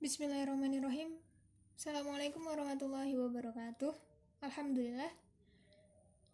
Bismillahirrahmanirrahim. 0.00 1.12
Assalamualaikum 1.76 2.40
warahmatullahi 2.40 3.20
wabarakatuh. 3.20 3.92
Alhamdulillah. 4.40 5.12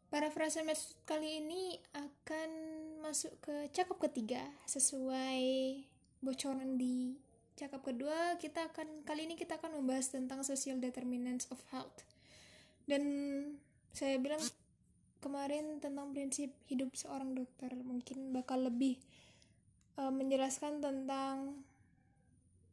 Para 0.07 0.31
frasa 0.31 0.62
maksud 0.62 0.95
kali 1.03 1.43
ini 1.43 1.75
akan 1.91 2.51
masuk 3.03 3.35
ke 3.43 3.67
cakap 3.75 3.99
ketiga 4.07 4.39
sesuai 4.71 5.83
bocoran 6.23 6.79
di 6.79 7.19
cakap 7.59 7.83
kedua 7.83 8.39
kita 8.39 8.71
akan 8.71 9.02
kali 9.02 9.27
ini 9.27 9.34
kita 9.34 9.59
akan 9.59 9.83
membahas 9.83 10.14
tentang 10.14 10.46
social 10.46 10.79
determinants 10.79 11.51
of 11.51 11.59
health. 11.75 12.07
Dan 12.87 13.03
saya 13.91 14.14
bilang 14.23 14.46
kemarin 15.19 15.83
tentang 15.83 16.14
prinsip 16.14 16.55
hidup 16.71 16.95
seorang 16.95 17.35
dokter 17.35 17.75
mungkin 17.83 18.30
bakal 18.30 18.62
lebih 18.62 19.03
uh, 19.98 20.14
menjelaskan 20.14 20.79
tentang 20.79 21.67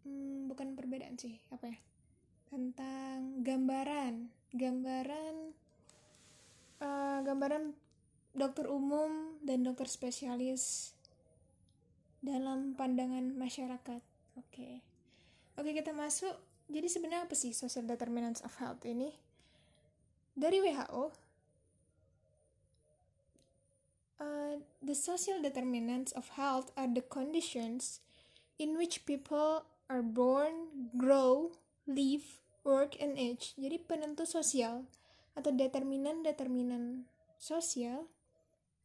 hmm, 0.03 0.51
bukan 0.51 0.75
perbedaan 0.77 1.15
sih 1.19 1.39
apa 1.51 1.71
ya? 1.71 1.79
Tentang 2.51 3.41
gambaran. 3.41 4.29
Gambaran 4.53 5.35
uh, 6.83 7.19
gambaran 7.25 7.73
dokter 8.33 8.69
umum 8.69 9.37
dan 9.41 9.65
dokter 9.65 9.89
spesialis 9.89 10.93
dalam 12.23 12.77
pandangan 12.77 13.35
masyarakat. 13.35 14.01
Oke. 14.39 14.47
Okay. 14.49 14.73
oke 15.59 15.65
okay, 15.67 15.73
kita 15.73 15.91
masuk. 15.91 16.33
Jadi 16.71 16.87
sebenarnya 16.87 17.27
apa 17.27 17.35
sih 17.35 17.51
social 17.51 17.83
determinants 17.83 18.39
of 18.41 18.55
health 18.57 18.81
ini? 18.87 19.11
Dari 20.33 20.57
WHO 20.63 21.13
uh, 24.23 24.55
the 24.81 24.95
social 24.95 25.41
determinants 25.43 26.11
of 26.13 26.29
health 26.39 26.71
are 26.79 26.87
the 26.87 27.03
conditions 27.03 27.99
in 28.57 28.77
which 28.77 29.05
people 29.05 29.67
are 29.91 30.05
born, 30.05 30.89
grow, 30.95 31.51
live, 31.87 32.43
work, 32.63 32.95
and 32.99 33.19
age. 33.19 33.55
Jadi 33.59 33.81
penentu 33.83 34.23
sosial 34.23 34.87
atau 35.33 35.51
determinan-determinan 35.51 37.09
sosial 37.41 38.07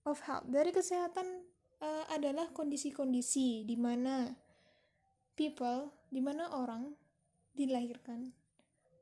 of 0.09 0.25
health 0.25 0.49
dari 0.49 0.73
kesehatan 0.73 1.45
uh, 1.85 2.05
adalah 2.11 2.51
kondisi-kondisi 2.51 3.69
di 3.69 3.77
mana 3.77 4.33
people, 5.39 5.93
di 6.11 6.19
mana 6.19 6.51
orang 6.57 6.91
dilahirkan, 7.55 8.33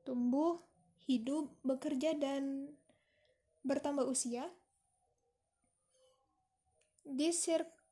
tumbuh, 0.05 0.61
hidup, 1.07 1.49
bekerja 1.63 2.13
dan 2.17 2.73
bertambah 3.65 4.05
usia. 4.05 4.49
These 7.07 7.39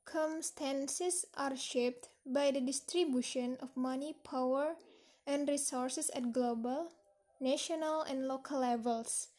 circumstances 0.06 1.26
are 1.34 1.58
shaped 1.58 2.14
by 2.22 2.54
the 2.54 2.62
distribution 2.62 3.58
of 3.58 3.74
money, 3.74 4.14
power, 4.22 4.78
and 5.26 5.50
resources 5.50 6.14
at 6.14 6.30
global, 6.30 6.94
national, 7.42 8.06
and 8.06 8.30
local 8.30 8.62
levels. 8.62 9.34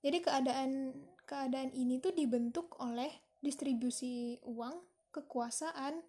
Jadi 0.00 0.24
keadaan 0.24 0.96
keadaan 1.28 1.76
ini 1.76 2.00
tuh 2.00 2.16
dibentuk 2.16 2.72
oleh 2.80 3.12
distribusi 3.44 4.40
uang, 4.48 4.80
kekuasaan, 5.12 6.00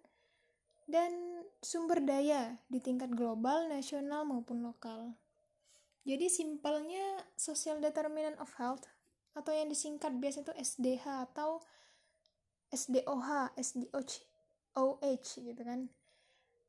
dan 0.88 1.44
sumber 1.60 2.00
daya 2.00 2.56
di 2.72 2.80
tingkat 2.80 3.12
global, 3.12 3.68
nasional 3.68 4.24
maupun 4.24 4.64
lokal. 4.64 5.12
Jadi 6.08 6.32
simpelnya 6.32 7.28
social 7.36 7.84
determinant 7.84 8.40
of 8.40 8.48
health 8.56 8.88
atau 9.36 9.52
yang 9.52 9.68
disingkat 9.68 10.16
biasa 10.16 10.40
itu 10.48 10.52
SDH 10.56 11.28
atau 11.30 11.60
SDOH, 12.70 13.54
SDOH, 13.58 14.12
OH 14.78 15.28
gitu 15.42 15.62
kan. 15.62 15.90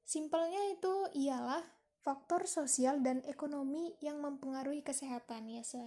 Simpelnya 0.06 0.62
itu 0.74 0.94
ialah 1.16 1.62
faktor 2.02 2.50
sosial 2.50 3.06
dan 3.06 3.22
ekonomi 3.30 3.94
yang 4.02 4.20
mempengaruhi 4.20 4.82
kesehatan 4.82 5.48
ya 5.48 5.62
se 5.62 5.80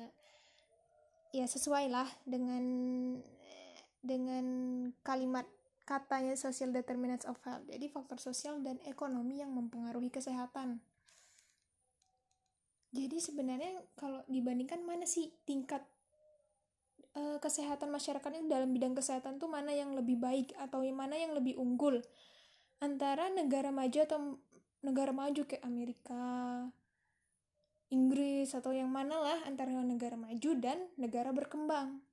ya 1.35 1.51
sesuai 1.51 1.91
lah 1.91 2.07
dengan 2.23 2.63
dengan 3.99 4.47
kalimat 5.03 5.43
katanya 5.85 6.39
social 6.39 6.71
determinants 6.71 7.27
of 7.27 7.37
health. 7.43 7.67
Jadi 7.67 7.91
faktor 7.91 8.23
sosial 8.23 8.63
dan 8.63 8.79
ekonomi 8.87 9.43
yang 9.43 9.53
mempengaruhi 9.53 10.09
kesehatan. 10.09 10.81
Jadi 12.95 13.19
sebenarnya 13.19 13.83
kalau 13.99 14.23
dibandingkan 14.31 14.87
mana 14.87 15.03
sih 15.03 15.35
tingkat 15.43 15.83
uh, 17.15 17.39
kesehatan 17.41 17.91
masyarakatnya 17.91 18.47
dalam 18.47 18.71
bidang 18.75 18.95
kesehatan 18.95 19.39
tuh 19.39 19.51
mana 19.51 19.75
yang 19.75 19.95
lebih 19.95 20.19
baik 20.19 20.55
atau 20.59 20.83
mana 20.91 21.19
yang 21.19 21.33
lebih 21.35 21.59
unggul 21.59 22.03
antara 22.83 23.31
negara 23.33 23.71
maju 23.73 23.99
atau 24.05 24.19
negara 24.85 25.17
maju 25.17 25.43
kayak 25.49 25.65
Amerika, 25.65 26.69
Inggris 27.89 28.53
atau 28.53 28.77
yang 28.77 28.93
mana 28.93 29.17
lah 29.17 29.39
antara 29.49 29.73
negara 29.73 30.19
maju 30.19 30.51
dan 30.61 30.77
negara 31.01 31.33
berkembang. 31.33 32.05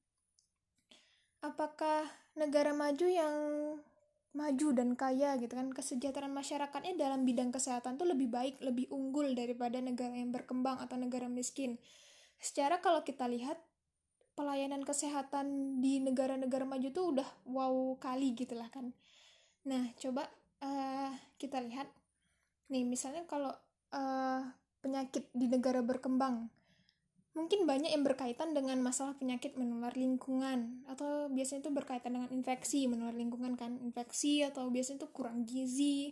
Apakah 1.43 2.07
negara 2.39 2.71
maju 2.71 3.07
yang 3.09 3.35
maju 4.31 4.67
dan 4.71 4.95
kaya 4.95 5.35
gitu 5.35 5.51
kan 5.51 5.75
kesejahteraan 5.75 6.31
masyarakatnya 6.31 6.95
dalam 6.95 7.27
bidang 7.27 7.51
kesehatan 7.51 7.99
tuh 7.99 8.07
lebih 8.07 8.31
baik, 8.31 8.63
lebih 8.63 8.87
unggul 8.87 9.35
daripada 9.35 9.83
negara 9.83 10.15
yang 10.15 10.31
berkembang 10.31 10.79
atau 10.79 10.95
negara 10.95 11.27
miskin. 11.27 11.75
Secara 12.39 12.79
kalau 12.79 13.03
kita 13.03 13.27
lihat 13.27 13.59
pelayanan 14.41 14.81
kesehatan 14.81 15.77
di 15.85 16.01
negara-negara 16.01 16.65
maju 16.65 16.89
tuh 16.89 17.05
udah 17.13 17.29
wow 17.45 17.93
kali 18.01 18.33
gitu 18.33 18.57
lah 18.57 18.73
kan. 18.73 18.89
Nah, 19.69 19.93
coba 20.01 20.25
uh, 20.65 21.13
kita 21.37 21.61
lihat 21.61 21.85
nih 22.73 22.81
misalnya 22.81 23.29
kalau 23.29 23.53
uh, 23.93 24.41
penyakit 24.81 25.29
di 25.37 25.45
negara 25.45 25.85
berkembang 25.85 26.49
mungkin 27.31 27.63
banyak 27.63 27.95
yang 27.95 28.03
berkaitan 28.03 28.51
dengan 28.51 28.83
masalah 28.83 29.15
penyakit 29.15 29.55
menular 29.55 29.95
lingkungan 29.95 30.83
atau 30.83 31.31
biasanya 31.31 31.63
itu 31.63 31.71
berkaitan 31.71 32.19
dengan 32.19 32.27
infeksi 32.27 32.91
menular 32.91 33.15
lingkungan 33.15 33.55
kan 33.55 33.79
infeksi 33.79 34.43
atau 34.43 34.67
biasanya 34.67 35.07
itu 35.07 35.09
kurang 35.15 35.47
gizi 35.47 36.11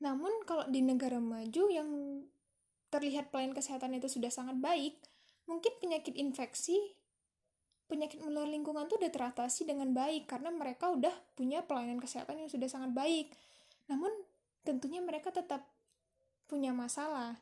namun 0.00 0.32
kalau 0.48 0.64
di 0.64 0.80
negara 0.80 1.20
maju 1.20 1.64
yang 1.68 1.88
terlihat 2.88 3.28
pelayanan 3.28 3.52
kesehatan 3.52 4.00
itu 4.00 4.08
sudah 4.08 4.32
sangat 4.32 4.56
baik 4.56 4.96
mungkin 5.46 5.72
penyakit 5.82 6.14
infeksi 6.16 6.78
penyakit 7.92 8.24
menular 8.24 8.48
lingkungan 8.48 8.88
tuh 8.88 8.96
udah 8.96 9.12
teratasi 9.12 9.68
dengan 9.68 9.92
baik 9.92 10.24
karena 10.24 10.48
mereka 10.48 10.88
udah 10.88 11.12
punya 11.36 11.60
pelayanan 11.60 12.00
kesehatan 12.00 12.40
yang 12.40 12.48
sudah 12.48 12.64
sangat 12.64 12.96
baik. 12.96 13.28
Namun 13.92 14.08
tentunya 14.64 15.04
mereka 15.04 15.28
tetap 15.28 15.68
punya 16.48 16.72
masalah. 16.72 17.36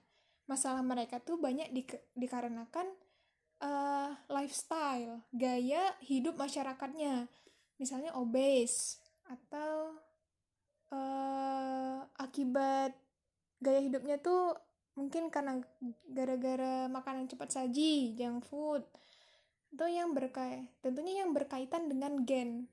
Masalah 0.51 0.83
mereka 0.83 1.23
tuh 1.23 1.39
banyak 1.39 1.71
di, 1.71 1.87
dikarenakan 2.19 2.91
uh, 3.63 4.11
lifestyle, 4.27 5.23
gaya 5.31 5.95
hidup 6.03 6.35
masyarakatnya. 6.35 7.31
Misalnya 7.79 8.19
obes 8.19 8.99
atau 9.31 9.95
uh, 10.91 12.03
akibat 12.19 12.99
gaya 13.63 13.81
hidupnya 13.87 14.19
tuh 14.19 14.59
mungkin 14.99 15.31
karena 15.31 15.63
gara-gara 16.11 16.91
makanan 16.91 17.31
cepat 17.31 17.49
saji, 17.55 18.15
junk 18.19 18.47
food, 18.47 18.83
atau 19.75 19.87
yang 19.87 20.11
berkait 20.13 20.67
tentunya 20.83 21.23
yang 21.23 21.31
berkaitan 21.31 21.87
dengan 21.87 22.27
gen. 22.27 22.67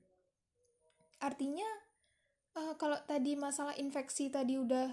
Artinya 1.22 1.66
uh, 2.58 2.74
kalau 2.74 2.98
tadi 3.06 3.38
masalah 3.38 3.74
infeksi 3.78 4.30
tadi 4.30 4.58
udah 4.58 4.90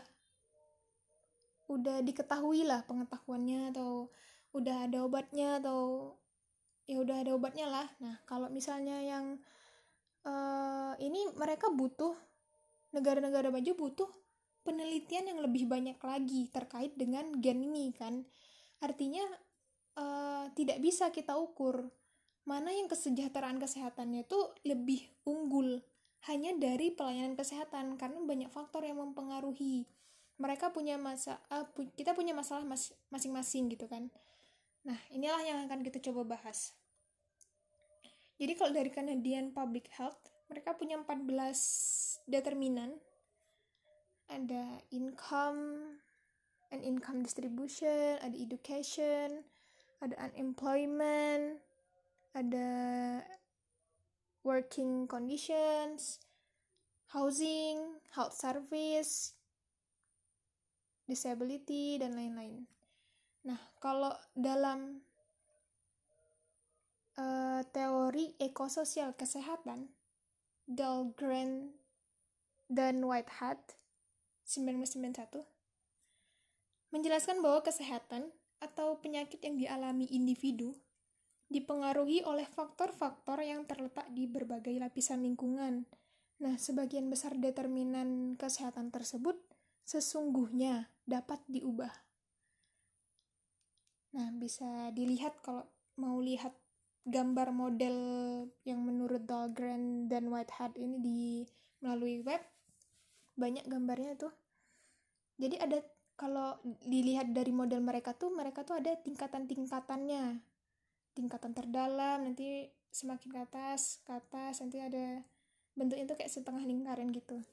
udah 1.65 2.05
diketahui 2.05 2.61
lah 2.61 2.85
pengetahuannya 2.85 3.73
atau 3.73 4.13
udah 4.53 4.85
ada 4.85 5.01
obatnya 5.01 5.57
atau 5.57 6.13
ya 6.85 7.01
udah 7.01 7.25
ada 7.25 7.33
obatnya 7.33 7.65
lah. 7.65 7.87
Nah 8.01 8.21
kalau 8.29 8.53
misalnya 8.53 9.01
yang 9.01 9.41
uh, 10.25 10.93
ini 11.01 11.33
mereka 11.33 11.73
butuh 11.73 12.13
negara-negara 12.93 13.49
maju 13.49 13.71
butuh 13.73 14.09
penelitian 14.65 15.29
yang 15.29 15.39
lebih 15.45 15.69
banyak 15.69 16.01
lagi 16.01 16.49
terkait 16.49 16.97
dengan 16.97 17.29
gen 17.37 17.61
ini 17.61 17.93
kan. 17.93 18.25
Artinya 18.81 19.23
uh, 19.95 20.49
tidak 20.57 20.81
bisa 20.81 21.13
kita 21.13 21.37
ukur 21.37 21.85
mana 22.45 22.69
yang 22.69 22.85
kesejahteraan 22.85 23.57
kesehatannya 23.57 24.25
itu 24.25 24.37
lebih 24.65 25.01
unggul 25.25 25.81
hanya 26.29 26.53
dari 26.57 26.93
pelayanan 26.93 27.37
kesehatan 27.37 27.97
karena 27.97 28.21
banyak 28.21 28.49
faktor 28.49 28.85
yang 28.85 29.01
mempengaruhi. 29.01 29.85
Mereka 30.41 30.73
punya 30.73 30.97
masa 30.97 31.39
uh, 31.53 31.65
pu 31.69 31.89
kita 31.93 32.17
punya 32.17 32.33
masalah 32.33 32.65
masing-masing 33.13 33.69
gitu 33.71 33.85
kan? 33.85 34.09
Nah 34.85 34.97
inilah 35.13 35.41
yang 35.45 35.59
akan 35.69 35.85
kita 35.85 36.01
coba 36.09 36.37
bahas. 36.37 36.73
Jadi 38.35 38.53
kalau 38.57 38.75
dari 38.75 38.91
Canadian 38.91 39.53
Public 39.55 39.89
Health 39.95 40.19
mereka 40.49 40.77
punya 40.77 40.99
14 41.01 42.29
determinan 42.29 42.93
ada 44.29 44.81
income 44.89 45.97
and 46.73 46.81
income 46.81 47.21
distribution, 47.21 48.17
ada 48.19 48.35
education, 48.35 49.45
ada 50.01 50.15
unemployment, 50.29 51.61
ada 52.35 52.69
working 54.43 55.07
conditions, 55.07 56.19
housing, 57.09 58.01
health 58.13 58.35
service, 58.35 59.33
disability, 61.07 61.97
dan 62.01 62.17
lain-lain. 62.17 62.65
Nah, 63.45 63.61
kalau 63.77 64.13
dalam 64.33 65.05
uh, 67.17 67.61
teori 67.71 68.33
ekososial 68.41 69.13
kesehatan, 69.13 69.89
Dahlgren 70.65 71.77
dan 72.65 73.05
Whitehead 73.05 73.61
1991 74.45 75.43
menjelaskan 76.95 77.43
bahwa 77.43 77.59
kesehatan 77.65 78.31
atau 78.63 79.01
penyakit 79.03 79.43
yang 79.43 79.59
dialami 79.59 80.07
individu 80.07 80.77
dipengaruhi 81.51 82.25
oleh 82.25 82.47
faktor-faktor 82.47 83.43
yang 83.43 83.67
terletak 83.69 84.09
di 84.15 84.25
berbagai 84.25 84.73
lapisan 84.81 85.21
lingkungan. 85.21 85.85
Nah, 86.41 86.55
sebagian 86.57 87.11
besar 87.11 87.37
determinan 87.37 88.33
kesehatan 88.39 88.89
tersebut 88.89 89.37
sesungguhnya 89.85 90.89
dapat 91.05 91.43
diubah. 91.45 91.93
Nah, 94.17 94.31
bisa 94.33 94.89
dilihat 94.95 95.43
kalau 95.45 95.69
mau 95.99 96.17
lihat 96.17 96.55
gambar 97.05 97.53
model 97.53 97.97
yang 98.65 98.81
menurut 98.81 99.27
Dahlgren 99.29 100.09
dan 100.09 100.33
Whitehead 100.33 100.73
ini 100.79 100.97
di 100.97 101.21
melalui 101.85 102.25
web 102.25 102.41
banyak 103.35 103.67
gambarnya 103.67 104.15
tuh. 104.15 104.33
Jadi 105.35 105.55
ada 105.59 105.79
kalau 106.15 106.55
dilihat 106.87 107.35
dari 107.35 107.51
model 107.51 107.83
mereka 107.83 108.15
tuh 108.15 108.31
mereka 108.31 108.63
tuh 108.63 108.79
ada 108.79 108.95
tingkatan-tingkatannya. 108.95 110.39
Tingkatan 111.15 111.51
terdalam 111.51 112.23
nanti 112.23 112.71
semakin 112.91 113.29
ke 113.31 113.39
atas 113.43 113.99
ke 114.07 114.15
atas 114.15 114.63
nanti 114.63 114.79
ada 114.79 115.19
bentuknya 115.75 116.07
tuh 116.07 116.17
kayak 116.19 116.31
setengah 116.31 116.63
lingkaran 116.63 117.11
gitu. 117.11 117.43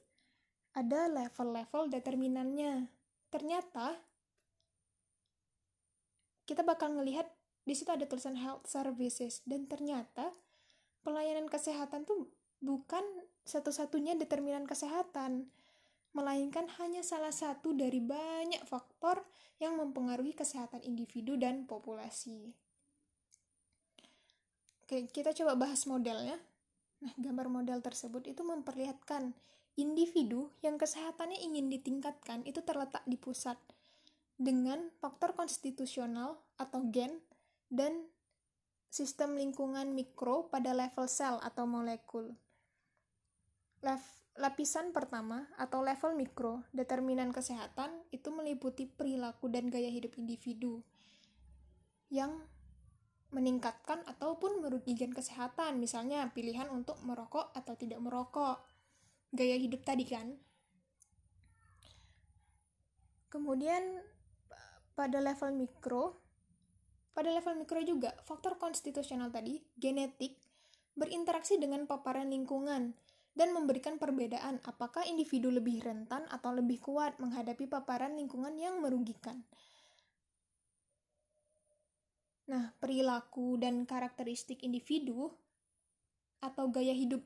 Ada 0.73 1.11
level-level 1.11 1.91
determinannya. 1.91 2.87
Ternyata 3.27 3.99
kita 6.47 6.63
bakal 6.63 6.95
ngelihat 6.95 7.27
di 7.63 7.75
situ 7.75 7.91
ada 7.91 8.03
tulisan 8.03 8.35
health 8.35 8.67
services 8.67 9.43
dan 9.47 9.67
ternyata 9.67 10.35
pelayanan 11.03 11.47
kesehatan 11.47 12.03
tuh 12.03 12.31
bukan 12.63 13.03
satu-satunya 13.43 14.15
determinan 14.15 14.67
kesehatan 14.67 15.51
melainkan 16.13 16.69
hanya 16.79 17.01
salah 17.01 17.33
satu 17.33 17.73
dari 17.73 17.97
banyak 17.97 18.61
faktor 18.69 19.25
yang 19.57 19.77
mempengaruhi 19.77 20.33
kesehatan 20.37 20.81
individu 20.85 21.37
dan 21.37 21.65
populasi. 21.65 22.53
Oke, 24.85 25.09
kita 25.09 25.33
coba 25.33 25.57
bahas 25.57 25.89
modelnya. 25.89 26.37
Nah, 27.01 27.13
gambar 27.19 27.49
model 27.49 27.79
tersebut 27.81 28.29
itu 28.29 28.45
memperlihatkan 28.45 29.33
individu 29.75 30.53
yang 30.61 30.77
kesehatannya 30.77 31.41
ingin 31.41 31.67
ditingkatkan 31.67 32.45
itu 32.45 32.61
terletak 32.61 33.01
di 33.09 33.17
pusat 33.17 33.57
dengan 34.37 34.93
faktor 35.01 35.33
konstitusional 35.33 36.37
atau 36.61 36.85
gen 36.93 37.21
dan 37.73 38.05
sistem 38.93 39.33
lingkungan 39.33 39.97
mikro 39.97 40.45
pada 40.53 40.77
level 40.77 41.09
sel 41.09 41.41
atau 41.41 41.65
molekul. 41.65 42.37
Lev 43.81 44.22
Lapisan 44.33 44.89
pertama 44.89 45.45
atau 45.61 45.85
level 45.85 46.17
mikro, 46.17 46.65
determinan 46.73 47.29
kesehatan 47.29 47.93
itu 48.09 48.33
meliputi 48.33 48.89
perilaku 48.89 49.45
dan 49.45 49.69
gaya 49.69 49.93
hidup 49.93 50.17
individu 50.17 50.81
yang 52.09 52.41
meningkatkan 53.29 54.01
ataupun 54.09 54.61
merugikan 54.61 55.13
kesehatan, 55.13 55.77
misalnya 55.77 56.33
pilihan 56.33 56.65
untuk 56.73 56.97
merokok 57.05 57.53
atau 57.53 57.77
tidak 57.77 58.01
merokok. 58.01 58.61
Gaya 59.33 59.57
hidup 59.57 59.85
tadi 59.85 60.05
kan. 60.05 60.37
Kemudian 63.29 64.01
pada 64.93 65.21
level 65.21 65.57
mikro, 65.57 66.21
pada 67.17 67.29
level 67.33 67.65
mikro 67.65 67.81
juga 67.81 68.13
faktor 68.25 68.57
konstitusional 68.61 69.29
tadi, 69.29 69.61
genetik, 69.77 70.37
berinteraksi 70.93 71.57
dengan 71.57 71.89
paparan 71.89 72.29
lingkungan 72.29 72.93
dan 73.33 73.49
memberikan 73.49 73.97
perbedaan 73.97 74.61
apakah 74.61 75.01
individu 75.09 75.49
lebih 75.49 75.81
rentan 75.81 76.25
atau 76.29 76.53
lebih 76.53 76.77
kuat 76.81 77.17
menghadapi 77.17 77.65
paparan 77.65 78.13
lingkungan 78.13 78.53
yang 78.57 78.77
merugikan. 78.77 79.41
Nah, 82.43 82.75
perilaku 82.77 83.57
dan 83.57 83.89
karakteristik 83.89 84.61
individu 84.61 85.33
atau 86.43 86.69
gaya 86.69 86.93
hidup 86.93 87.23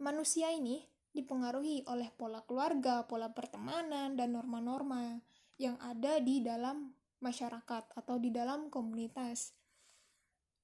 manusia 0.00 0.48
ini 0.54 0.86
dipengaruhi 1.10 1.84
oleh 1.90 2.08
pola 2.14 2.40
keluarga, 2.46 3.04
pola 3.04 3.34
pertemanan, 3.34 4.14
dan 4.14 4.30
norma-norma 4.32 5.18
yang 5.58 5.76
ada 5.82 6.22
di 6.22 6.40
dalam 6.40 6.94
masyarakat 7.20 7.84
atau 7.98 8.16
di 8.16 8.30
dalam 8.32 8.72
komunitas. 8.72 9.52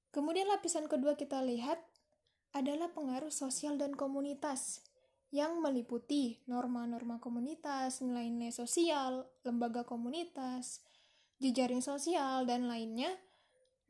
Kemudian 0.09 0.49
lapisan 0.49 0.87
kedua 0.87 1.19
kita 1.19 1.43
lihat 1.43 1.77
adalah 2.55 2.89
pengaruh 2.95 3.29
sosial 3.29 3.75
dan 3.75 3.93
komunitas 3.93 4.86
yang 5.31 5.59
meliputi 5.59 6.39
norma-norma 6.47 7.19
komunitas, 7.19 7.99
nilai-nilai 7.99 8.55
sosial, 8.55 9.27
lembaga 9.43 9.83
komunitas, 9.83 10.79
jejaring 11.43 11.83
sosial, 11.83 12.47
dan 12.47 12.71
lainnya. 12.71 13.11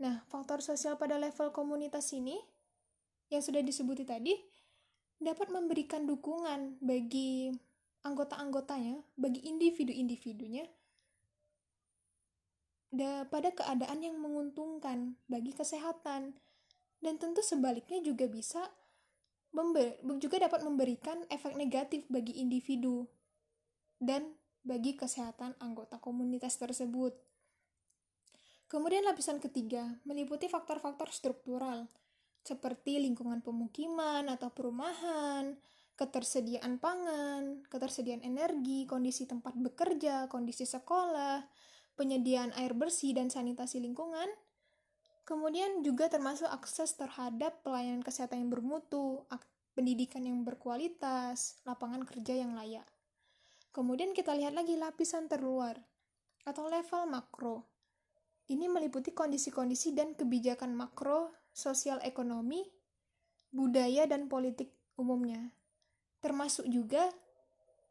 Nah, 0.01 0.25
faktor 0.29 0.65
sosial 0.65 0.97
pada 0.97 1.17
level 1.21 1.53
komunitas 1.53 2.09
ini 2.13 2.37
yang 3.29 3.45
sudah 3.45 3.61
disebuti 3.61 4.05
tadi 4.05 4.33
dapat 5.17 5.49
memberikan 5.49 6.05
dukungan 6.05 6.81
bagi 6.81 7.49
anggota-anggotanya, 8.05 9.01
bagi 9.17 9.45
individu-individunya 9.45 10.65
pada 13.27 13.53
keadaan 13.53 13.99
yang 14.01 14.17
menguntungkan 14.17 15.19
bagi 15.29 15.53
kesehatan. 15.53 16.33
Dan 16.97 17.21
tentu 17.21 17.45
sebaliknya 17.45 18.01
juga 18.01 18.25
bisa 18.25 18.73
juga 20.21 20.37
dapat 20.41 20.61
memberikan 20.61 21.21
efek 21.27 21.57
negatif 21.57 22.05
bagi 22.07 22.37
individu 22.37 23.07
dan 23.97 24.37
bagi 24.61 24.93
kesehatan 24.93 25.57
anggota 25.63 25.97
komunitas 25.97 26.59
tersebut. 26.59 27.15
Kemudian 28.67 29.07
lapisan 29.07 29.39
ketiga 29.39 29.95
meliputi 30.03 30.51
faktor-faktor 30.51 31.07
struktural 31.09 31.87
seperti 32.43 32.99
lingkungan 32.99 33.39
pemukiman 33.39 34.27
atau 34.27 34.51
perumahan, 34.51 35.55
ketersediaan 35.95 36.79
pangan, 36.79 37.63
ketersediaan 37.67 38.23
energi, 38.23 38.83
kondisi 38.87 39.27
tempat 39.27 39.55
bekerja, 39.55 40.27
kondisi 40.27 40.63
sekolah, 40.63 41.43
penyediaan 41.97 42.53
air 42.55 42.71
bersih 42.77 43.15
dan 43.17 43.27
sanitasi 43.33 43.81
lingkungan, 43.81 44.29
Kemudian 45.27 45.83
juga 45.83 46.07
termasuk 46.07 46.47
akses 46.47 46.95
terhadap 46.95 47.59
pelayanan 47.59 47.99
kesehatan 47.99 48.47
yang 48.47 48.51
bermutu, 48.55 49.27
pendidikan 49.75 50.23
yang 50.23 50.47
berkualitas, 50.47 51.59
lapangan 51.67 52.07
kerja 52.07 52.39
yang 52.39 52.55
layak. 52.55 52.87
Kemudian 53.75 54.15
kita 54.15 54.33
lihat 54.33 54.55
lagi 54.55 54.79
lapisan 54.79 55.27
terluar 55.27 55.77
atau 56.47 56.71
level 56.71 57.11
makro. 57.11 57.67
Ini 58.47 58.71
meliputi 58.71 59.11
kondisi-kondisi 59.11 59.91
dan 59.91 60.15
kebijakan 60.15 60.71
makro, 60.71 61.35
sosial 61.51 61.99
ekonomi, 62.01 62.63
budaya, 63.51 64.07
dan 64.07 64.31
politik 64.31 64.71
umumnya. 64.95 65.51
Termasuk 66.23 66.65
juga 66.71 67.03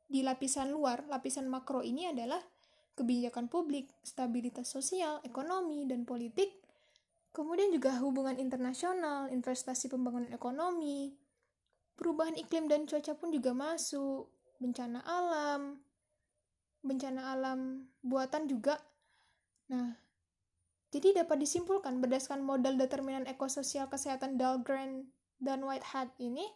di 0.09 0.25
lapisan 0.25 0.73
luar, 0.73 1.07
lapisan 1.07 1.47
makro 1.47 1.85
ini 1.85 2.09
adalah 2.11 2.41
kebijakan 2.97 3.47
publik, 3.47 3.93
stabilitas 4.01 4.67
sosial, 4.67 5.21
ekonomi, 5.23 5.85
dan 5.87 6.09
politik, 6.09 6.66
Kemudian 7.37 7.69
juga 7.69 8.01
hubungan 8.01 8.41
internasional, 8.41 9.29
investasi 9.29 9.93
pembangunan 9.93 10.33
ekonomi, 10.33 11.13
perubahan 11.93 12.33
iklim 12.33 12.65
dan 12.65 12.89
cuaca 12.89 13.13
pun 13.13 13.29
juga 13.29 13.53
masuk, 13.53 14.33
bencana 14.57 15.05
alam, 15.05 15.77
bencana 16.81 17.37
alam 17.37 17.93
buatan 18.01 18.49
juga. 18.49 18.81
Nah, 19.69 20.01
jadi 20.89 21.21
dapat 21.21 21.45
disimpulkan 21.45 22.01
berdasarkan 22.01 22.41
model 22.41 22.81
determinan 22.81 23.29
ekososial 23.29 23.93
kesehatan 23.93 24.41
Dahlgren 24.41 25.13
dan 25.37 25.61
Whitehead 25.61 26.17
ini, 26.17 26.49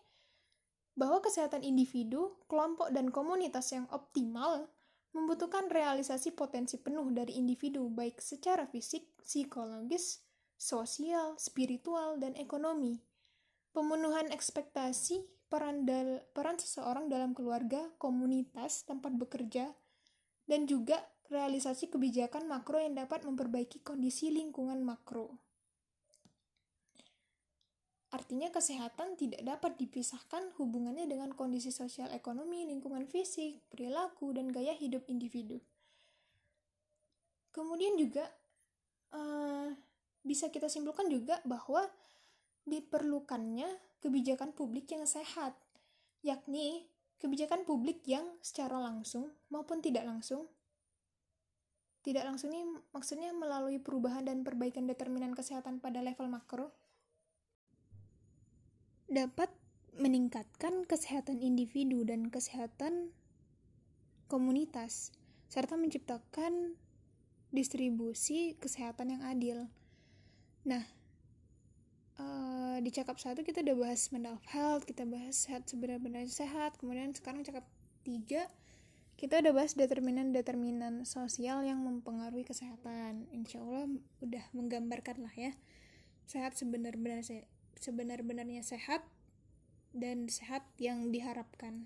bahwa 0.96 1.20
kesehatan 1.20 1.60
individu, 1.60 2.40
kelompok, 2.48 2.88
dan 2.88 3.12
komunitas 3.12 3.68
yang 3.76 3.84
optimal 3.92 4.72
membutuhkan 5.12 5.68
realisasi 5.68 6.32
potensi 6.32 6.80
penuh 6.80 7.04
dari 7.12 7.36
individu, 7.36 7.92
baik 7.92 8.16
secara 8.24 8.64
fisik, 8.64 9.12
psikologis, 9.20 10.24
sosial, 10.60 11.40
spiritual, 11.40 12.20
dan 12.20 12.36
ekonomi. 12.36 13.00
Pemenuhan 13.72 14.28
ekspektasi 14.28 15.24
peran, 15.48 15.88
dal 15.88 16.20
peran 16.36 16.60
seseorang 16.60 17.08
dalam 17.08 17.32
keluarga, 17.32 17.88
komunitas, 17.96 18.84
tempat 18.84 19.16
bekerja, 19.16 19.72
dan 20.44 20.68
juga 20.68 21.00
realisasi 21.32 21.88
kebijakan 21.88 22.44
makro 22.44 22.76
yang 22.76 22.92
dapat 22.92 23.24
memperbaiki 23.24 23.80
kondisi 23.80 24.28
lingkungan 24.28 24.84
makro. 24.84 25.40
Artinya 28.10 28.50
kesehatan 28.50 29.14
tidak 29.14 29.38
dapat 29.46 29.78
dipisahkan 29.78 30.58
hubungannya 30.58 31.06
dengan 31.06 31.30
kondisi 31.30 31.70
sosial 31.70 32.10
ekonomi, 32.10 32.66
lingkungan 32.66 33.06
fisik, 33.06 33.62
perilaku, 33.70 34.34
dan 34.34 34.50
gaya 34.50 34.76
hidup 34.76 35.08
individu. 35.08 35.62
kemudian 37.50 37.98
juga 37.98 38.30
uh, 39.10 39.74
bisa 40.20 40.52
kita 40.52 40.68
simpulkan 40.68 41.08
juga 41.08 41.40
bahwa 41.48 41.84
diperlukannya 42.68 43.68
kebijakan 44.04 44.52
publik 44.52 44.92
yang 44.92 45.08
sehat, 45.08 45.56
yakni 46.20 46.88
kebijakan 47.20 47.68
publik 47.68 48.00
yang 48.08 48.24
secara 48.40 48.80
langsung 48.80 49.28
maupun 49.52 49.84
tidak 49.84 50.08
langsung 50.08 50.48
tidak 52.00 52.24
langsung 52.24 52.48
ini 52.56 52.64
maksudnya 52.96 53.28
melalui 53.36 53.76
perubahan 53.76 54.24
dan 54.24 54.40
perbaikan 54.40 54.88
determinan 54.88 55.36
kesehatan 55.36 55.84
pada 55.84 56.00
level 56.00 56.32
makro 56.32 56.72
dapat 59.04 59.52
meningkatkan 60.00 60.88
kesehatan 60.88 61.44
individu 61.44 62.08
dan 62.08 62.32
kesehatan 62.32 63.12
komunitas 64.32 65.12
serta 65.52 65.76
menciptakan 65.76 66.78
distribusi 67.50 68.54
kesehatan 68.62 69.18
yang 69.18 69.22
adil. 69.26 69.66
Nah, 70.70 70.86
uh, 72.22 72.78
di 72.78 72.94
cakap 72.94 73.18
satu 73.18 73.42
kita 73.42 73.66
udah 73.66 73.90
bahas 73.90 74.06
mental 74.14 74.38
health, 74.54 74.86
kita 74.86 75.02
bahas 75.02 75.34
sehat 75.34 75.66
sebenarnya 75.66 76.30
sehat, 76.30 76.78
kemudian 76.78 77.10
sekarang 77.10 77.42
cakap 77.42 77.66
tiga 78.06 78.46
kita 79.20 79.36
udah 79.44 79.52
bahas 79.52 79.76
determinan-determinan 79.76 81.04
sosial 81.04 81.60
yang 81.60 81.84
mempengaruhi 81.84 82.40
kesehatan. 82.46 83.28
Insya 83.36 83.60
Allah 83.60 83.84
udah 84.24 84.44
menggambarkan 84.56 85.28
lah 85.28 85.34
ya 85.36 85.52
sehat 86.24 86.56
sebenar-benar 86.56 87.20
sebenar-benarnya 87.76 88.64
sehat 88.64 89.04
dan 89.92 90.30
sehat 90.30 90.64
yang 90.80 91.10
diharapkan. 91.12 91.84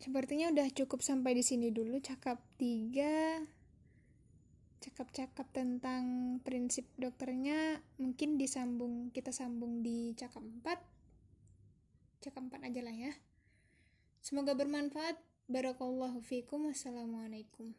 Sepertinya 0.00 0.54
udah 0.54 0.72
cukup 0.72 1.04
sampai 1.04 1.36
di 1.36 1.44
sini 1.44 1.68
dulu 1.68 2.00
cakap 2.00 2.40
tiga 2.56 3.44
cakap-cakap 4.84 5.48
tentang 5.56 6.36
prinsip 6.44 6.84
dokternya 7.00 7.80
mungkin 7.96 8.36
disambung 8.36 9.08
kita 9.16 9.32
sambung 9.32 9.80
di 9.80 10.12
cakap 10.12 10.44
4 10.44 10.76
cakap 12.20 12.42
4 12.52 12.68
aja 12.68 12.80
lah 12.84 12.96
ya. 12.96 13.12
Semoga 14.24 14.56
bermanfaat. 14.56 15.20
Barakallahu 15.44 16.24
fikum. 16.24 16.72
Wassalamualaikum 16.72 17.76